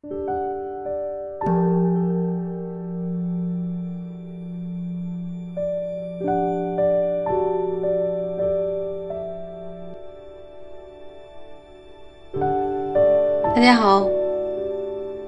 [0.00, 0.10] 大
[13.60, 14.08] 家好，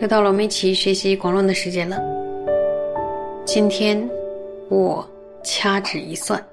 [0.00, 2.02] 又到了我们一起学习广论的时间了。
[3.44, 3.96] 今天
[4.68, 5.08] 我
[5.44, 6.44] 掐指一算，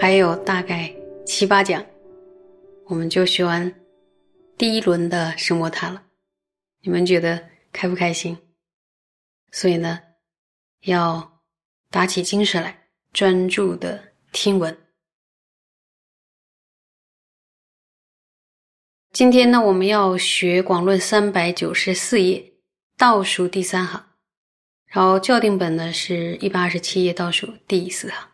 [0.00, 0.90] 还有大概
[1.26, 1.84] 七八讲，
[2.86, 3.70] 我们就学完
[4.56, 6.04] 第一轮的声摩他了。
[6.80, 8.38] 你们觉得开不开心？
[9.50, 10.00] 所以呢，
[10.82, 11.42] 要
[11.90, 14.76] 打起精神来，专注的听闻。
[19.12, 22.52] 今天呢，我们要学《广论》三百九十四页
[22.98, 24.14] 倒数第三行，
[24.84, 28.28] 然后校订本呢是一百二十七页倒数第四行。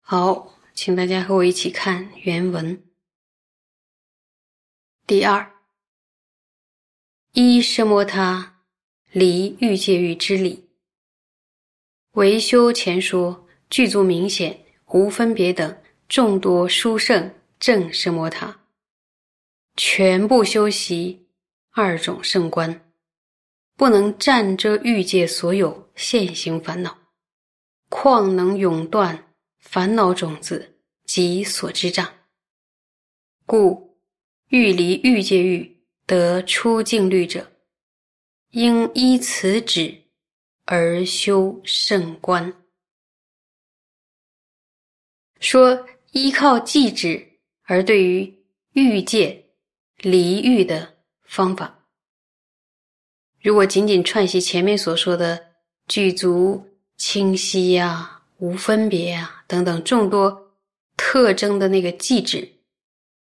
[0.00, 2.82] 好，请大家和我一起看原文。
[5.06, 5.53] 第二，
[7.36, 8.60] 一奢摩他
[9.10, 10.68] 离欲界欲之理，
[12.12, 15.76] 维修前说具足明显无分别等
[16.08, 18.60] 众多殊胜正奢摩他。
[19.76, 21.26] 全部修习
[21.72, 22.88] 二种圣观，
[23.74, 26.96] 不能占遮欲界所有现行烦恼，
[27.88, 32.08] 况能永断烦恼种子及所知障？
[33.44, 33.98] 故
[34.50, 35.73] 欲离欲界欲
[36.06, 37.50] 得出净律者，
[38.50, 40.02] 应依此旨
[40.64, 42.52] 而修圣观。
[45.40, 47.26] 说依靠寂止
[47.64, 49.40] 而对于欲界。
[49.98, 51.86] 离欲的方法，
[53.40, 55.52] 如果仅仅串习前面所说的
[55.86, 56.62] 具足
[56.98, 60.52] 清晰呀、无分别呀等等众多
[60.96, 62.53] 特征的那个寂止，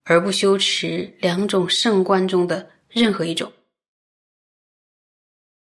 [0.06, 3.52] 而不修持两种圣观中的任何一种，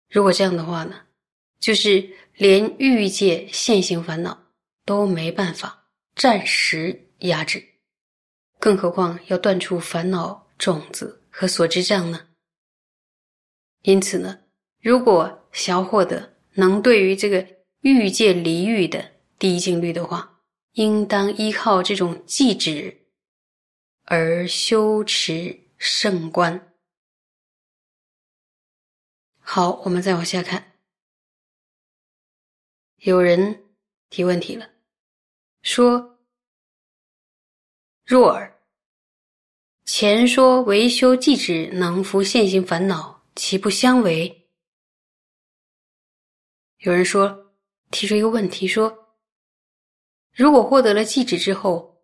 [0.09, 0.95] 如果这样的话呢，
[1.59, 4.39] 就是连欲界现行烦恼
[4.85, 7.63] 都没办法暂时压制，
[8.61, 10.47] 更何况要断除烦恼。
[10.59, 12.29] 种子和所知障呢？
[13.83, 14.39] 因此呢，
[14.81, 17.47] 如果想要获得能对于这个
[17.83, 20.41] 欲界离欲的第一境律的话，
[20.73, 23.06] 应当依靠这种寂止
[24.09, 26.75] 而修持圣观。
[29.41, 30.75] 好，我们再往下看。
[32.99, 33.65] 有人
[34.09, 34.71] 提问题了，
[35.63, 36.21] 说
[38.07, 38.53] ：“若尔。”
[39.85, 44.49] 前说维修寂止能伏现行烦恼，其不相违？
[46.79, 47.55] 有人说
[47.91, 49.17] 提出一个问题说：
[50.33, 51.96] 如果获得了寂止之后，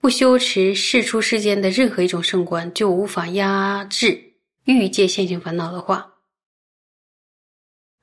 [0.00, 4.34] 不修持世出世间的任何一种圣观，就无法压制
[4.64, 6.14] 欲界现行烦恼的话，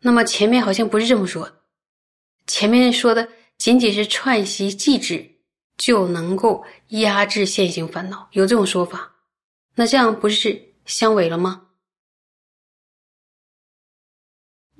[0.01, 1.51] 那么前面好像不是这么说。
[2.45, 3.27] 前面说的
[3.57, 5.35] 仅仅是串习寂止。
[5.77, 9.13] 就能够压制现行烦恼，有这种说法，
[9.75, 11.67] 那这样不是相违了吗？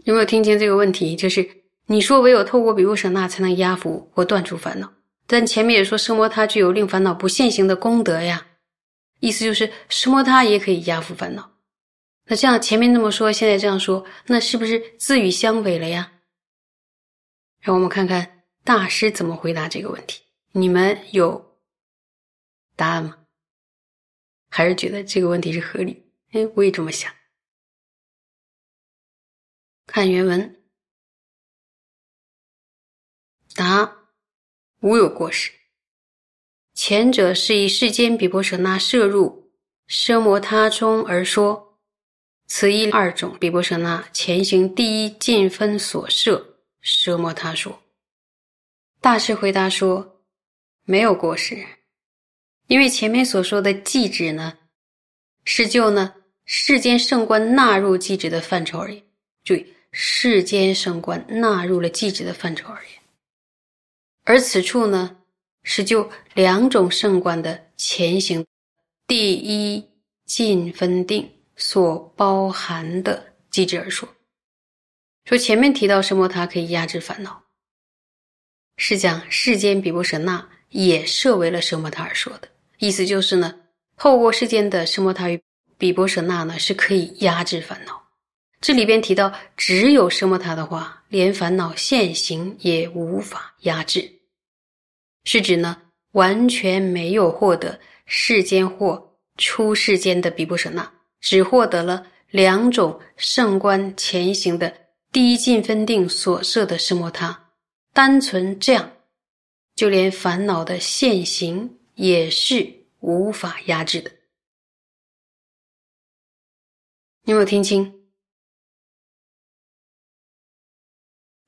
[0.05, 1.15] 有没有听清这个问题？
[1.15, 1.47] 就是
[1.85, 4.91] 你说唯有透过比丘舍那才能压服或断除烦恼，
[5.27, 8.47] 但前面也说奢摩他具有令烦恼不现行的功德呀，
[9.19, 11.51] 意思就是奢摩他也可以压服烦恼。
[12.25, 16.13] 那这样前面那么说，现在这样说，那是不是自语相违了呀？
[17.59, 20.23] 让我们看看大师怎么回答这个问题。
[20.53, 21.59] 你们有
[22.75, 23.17] 答案吗？
[24.49, 26.09] 还是觉得这个问题是合理？
[26.31, 27.13] 哎，我也这么想。
[29.85, 30.61] 看原文，
[33.55, 34.06] 答：
[34.81, 35.51] 无有过失。
[36.73, 39.51] 前者是以世间比波舍那摄入
[39.87, 41.77] 奢摩他中而说，
[42.47, 47.81] 此一二种比波舍那前行第一进分所摄奢摩他说。
[49.01, 50.13] 大师回答说。
[50.89, 51.67] 没有过失，
[52.67, 54.57] 因为前面所说的寂止呢，
[55.43, 56.15] 是就呢
[56.45, 59.03] 世间圣观纳入寂止的范畴而言。
[59.43, 62.96] 注意，世间圣观纳入了寂止的范畴而言，
[64.29, 65.15] 而此处呢
[65.63, 68.45] 是就两种圣观的前行
[69.07, 69.81] 第一
[70.25, 71.25] 进分定
[71.55, 74.07] 所包含的机制而说。
[75.23, 77.41] 说前面提到什么，它可以压制烦恼，
[78.75, 80.45] 是讲世间比波舍那。
[80.71, 83.55] 也设为了奢摩他而说的意思就是呢，
[83.95, 85.41] 透过世间的奢摩他与
[85.77, 88.03] 比波舍那呢，是可以压制烦恼。
[88.59, 94.16] 这里边提到，只有奢摩他的话，连烦恼现行也无法压制，
[95.27, 95.75] 是指呢，
[96.13, 100.89] 完全没有获得世间或出世间的比波舍那，
[101.19, 104.73] 只获得了两种圣观前行的
[105.11, 107.51] 第一进分定所设的什摩他，
[107.91, 108.89] 单纯这样，
[109.75, 112.65] 就连烦恼的现行也是
[113.01, 114.09] 无法压制的。
[117.23, 117.93] 你有没有听清？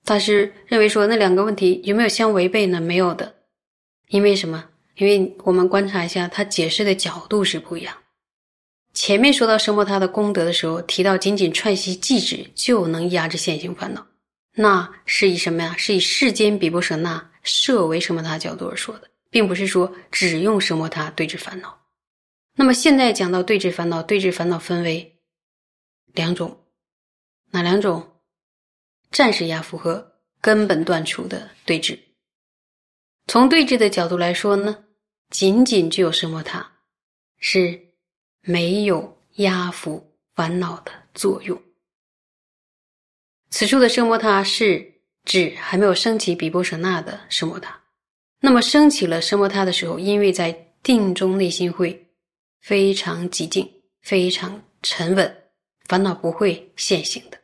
[0.04, 2.81] 大师认为说那两个问题有没有相违背呢？
[2.81, 3.38] 没有的，
[4.09, 4.63] 因为什么？
[4.97, 7.95] 因为我们观察一下，他解释的角度是不一样。
[8.94, 14.06] 前面说到生摩他的功德的时候，提到仅仅串习记止就能压制现行烦恼，
[14.56, 15.75] 那是以什么呀？
[15.77, 21.79] 是以世间比波舍那设为什么他角度而说的，并不是说只用生摩他对治烦恼。
[22.56, 25.17] 那么现在讲到对治烦恼，对治烦恼分为
[26.13, 26.65] 两种，
[27.51, 28.06] 哪两种？
[29.11, 31.97] 暂时压服和根本断除的对峙。
[33.30, 34.86] 从对峙的角度来说呢，
[35.30, 36.68] 仅仅具有什么它，
[37.38, 37.80] 是
[38.42, 41.62] 没有压服烦恼的作用。
[43.52, 44.96] 此处的圣摩他是
[45.26, 47.80] 指还没有升起比波舍那的圣摩他。
[48.40, 52.08] 那么升起了圣摩他的时候，因为在定中内心会
[52.62, 53.72] 非常寂静、
[54.02, 55.44] 非常沉稳，
[55.86, 57.40] 烦恼不会现行的。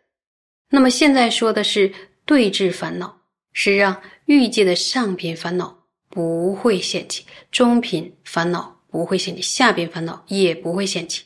[0.70, 1.94] 那么现在说的是
[2.26, 3.22] 对治烦恼，
[3.54, 5.75] 是让欲界的上品烦恼
[6.16, 11.26] 不会现起，中品烦恼不会现起，下品烦恼也不会现起。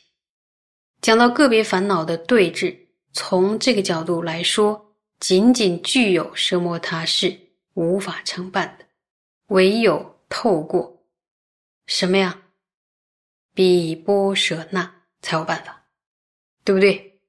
[1.00, 7.38] 讲到个别烦恼的对治，从这个角度来说，仅仅具有奢摩他是
[7.74, 8.84] 无法承办的，
[9.46, 11.04] 唯有透过
[11.86, 12.42] 什么呀？
[13.54, 14.92] 比波舍那
[15.22, 15.84] 才有办法，
[16.64, 17.20] 对不对？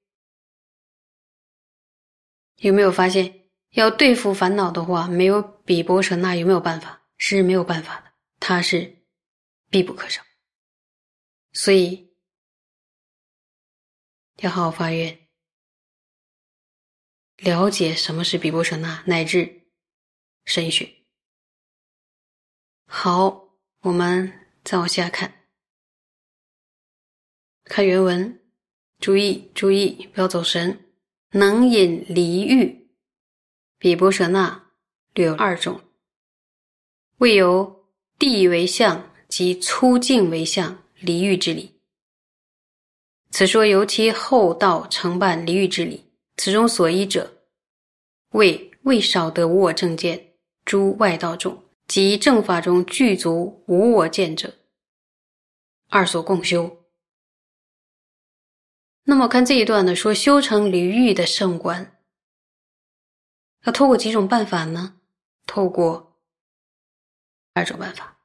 [2.57, 3.41] 有没有发现，
[3.73, 7.00] 要对付烦恼的话，没有比波舍那有没有办法？
[7.23, 9.05] 是没有办法的，它是
[9.69, 10.23] 必不可少。
[11.53, 12.15] 所以
[14.37, 15.29] 要好好发愿，
[17.37, 19.69] 了解什么是比波舍那，乃至
[20.45, 20.91] 神学。
[22.87, 25.47] 好，我们再往下看，
[27.65, 28.41] 看原文，
[28.97, 30.91] 注意注意，不要走神。
[31.33, 32.89] 能引离欲，
[33.77, 34.71] 比波舍那
[35.13, 35.90] 略有二种，
[37.21, 37.85] 未由
[38.17, 41.79] 地为相及粗净为相离欲之理。
[43.29, 46.03] 此说由其后道承办离欲之理，
[46.37, 47.43] 此中所依者，
[48.31, 50.33] 为未少得无我正见
[50.65, 54.55] 诸外道众及正法中具足无我见者，
[55.89, 56.75] 二所共修。
[59.03, 61.99] 那么看这一段呢，说修成离欲的圣观，
[63.65, 64.95] 要透过几种办法呢？
[65.45, 66.10] 透过
[67.53, 68.17] 二种办法。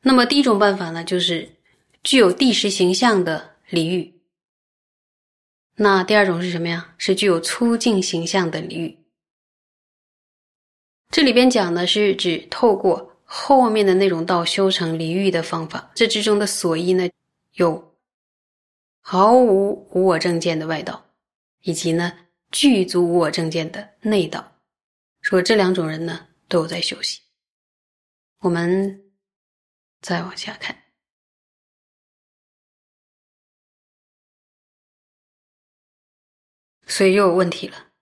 [0.00, 1.48] 那么第一种办法呢，就是
[2.02, 4.20] 具有地识形象的离欲。
[5.76, 6.94] 那第二种是什么呀？
[6.98, 8.98] 是具有粗净形象的离欲。
[11.10, 17.08] 这里边讲的是指透过后面的那种道修成离欲的方法，这之中的所依呢
[17.54, 17.90] 有。
[19.04, 21.04] 毫无无我正见的外道，
[21.62, 22.12] 以及呢
[22.52, 24.52] 具足无我正见的内道，
[25.22, 27.21] 说这两种人呢都有在休息。
[28.42, 29.12] 我们
[30.00, 30.76] 再往下看，
[36.88, 37.92] 所以又有问题了。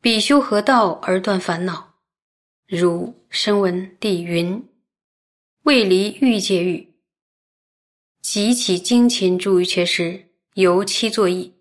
[0.00, 2.00] 比修何道而断烦恼？
[2.68, 4.64] 如声闻地云：
[5.62, 6.94] 未离欲界欲。
[8.20, 11.52] 即起精勤诸于缺失，由其作意，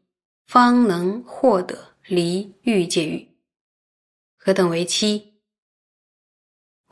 [0.45, 3.35] 方能获得离欲界欲。
[4.37, 5.34] 何等为七？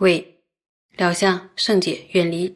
[0.04, 0.44] 为
[0.98, 2.54] 了相圣解，远离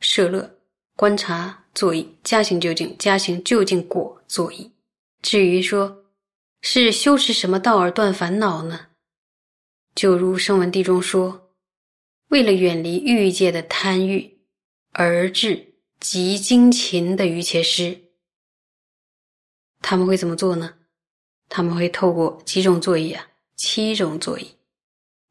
[0.00, 0.58] 摄乐，
[0.96, 4.70] 观察作意，加行究竟，加行究竟果作意。
[5.22, 6.04] 至于说，
[6.60, 8.88] 是修持什么道而断烦恼呢？
[9.94, 11.50] 就如声闻地中说，
[12.28, 14.38] 为了远离欲界的贪欲
[14.92, 15.68] 而至。
[16.00, 17.98] 极精勤的瑜伽师，
[19.82, 20.74] 他们会怎么做呢？
[21.50, 24.56] 他们会透过几种座椅啊，七种座椅，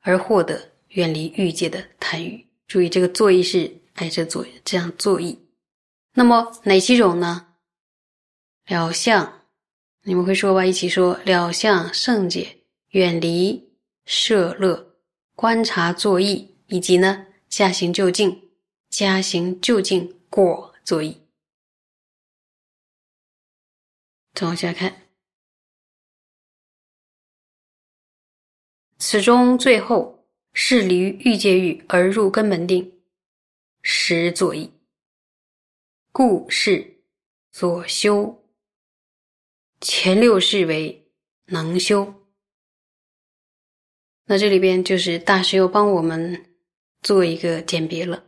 [0.01, 2.47] 而获得远离欲界的贪欲。
[2.67, 5.39] 注意，这个座椅是挨着坐这样座椅。
[6.13, 7.47] 那么哪七种呢？
[8.67, 9.45] 了相，
[10.03, 10.65] 你们会说吧？
[10.65, 13.71] 一起说：了相、圣解、远离
[14.05, 14.95] 摄乐、
[15.35, 18.49] 观察作意，以及呢，加行就近，
[18.89, 20.15] 加行就近。
[20.31, 21.23] 果作意，
[24.35, 25.07] 再往下看，
[28.99, 30.18] 此中最后
[30.61, 32.91] 是离欲界欲而入根本定，
[33.81, 34.69] 实作意，
[36.11, 36.99] 故是
[37.49, 38.43] 所修。
[39.79, 41.07] 前六世为
[41.45, 42.13] 能修。
[44.25, 46.45] 那这里边就是大师又帮我们
[47.01, 48.21] 做一个鉴别了，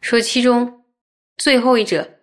[0.00, 0.86] 说其中
[1.36, 2.22] 最后一者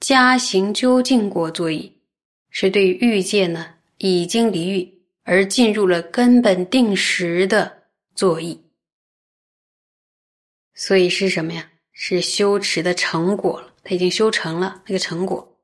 [0.00, 2.00] 加行究竟过作意，
[2.48, 7.82] 是对欲界呢已经离欲而进入了根本定时的
[8.14, 8.58] 作意，
[10.78, 11.68] 所以是什么呀？
[11.90, 15.58] 是修持的成果了，他已经修成了那个成果。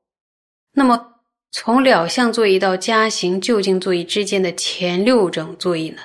[0.73, 6.01] 那么从了相作意到加行究竟作意之间的前六种作意呢？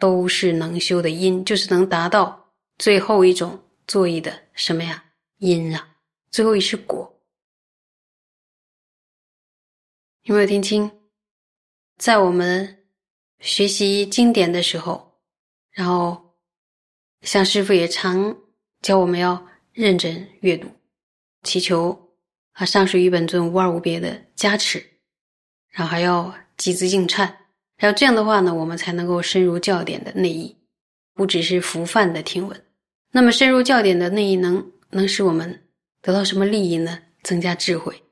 [0.00, 5.04] 都是能修的因，就是能达到最后一种作意的什么呀？
[5.38, 5.96] 因啊，
[6.32, 7.08] 最后一是果。
[10.22, 10.90] 有没有听清？
[11.96, 12.84] 在我们
[13.38, 15.20] 学习经典的时候，
[15.70, 16.23] 然后
[17.24, 18.36] 像师傅也常
[18.82, 20.68] 教我们要认真阅读，
[21.42, 22.14] 祈求
[22.52, 24.84] 啊上师与本尊无二无别的加持，
[25.70, 27.32] 然后还要集资净忏。
[27.76, 30.56] 然后这样的话呢，我们才能够深入教典的内意，
[31.14, 32.64] 不只是浮泛的听闻。
[33.10, 35.64] 那么深入教典的内意，能能使我们
[36.02, 37.00] 得到什么利益呢？
[37.22, 38.02] 增加智慧。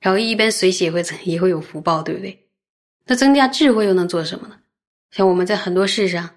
[0.00, 2.48] 然后一边随喜也会也会有福报，对不对？
[3.06, 4.58] 那增加智慧又能做什么呢？
[5.10, 6.30] 像我们在很多事上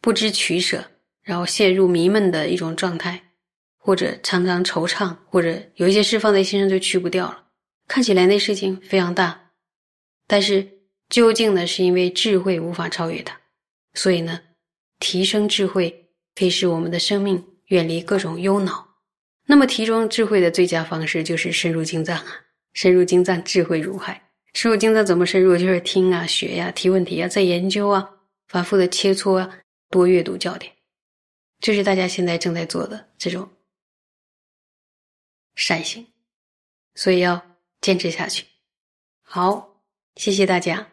[0.00, 0.84] 不知取舍，
[1.22, 3.22] 然后陷入迷闷的一种状态，
[3.78, 7.44] 或者常常惆怅，或者有一些事放在心上就去不掉了。
[7.88, 9.50] 看起来那事情非常大，
[10.26, 10.68] 但是。
[11.08, 13.38] 究竟呢，是因为智慧无法超越它，
[13.92, 14.40] 所以呢，
[14.98, 18.88] 提升智慧可以使我们的生命远离各种忧恼。
[19.44, 22.24] 那么，提升智慧的最佳方式就是深入经藏啊，
[22.72, 24.22] 深入经藏，智慧如海。
[24.54, 25.54] 深入经藏怎么深入？
[25.54, 28.08] 就是听啊、学呀、提问题啊、再研究啊、
[28.48, 29.58] 反复的切磋啊、
[29.90, 30.72] 多阅读教典，
[31.62, 33.48] 这是大家现在正在做的这种
[35.54, 36.12] 善行，
[36.96, 38.46] 所以要坚持下去。
[39.22, 39.80] 好，
[40.16, 40.91] 谢谢大家。